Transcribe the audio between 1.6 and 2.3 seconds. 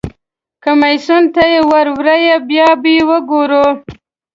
ور وړه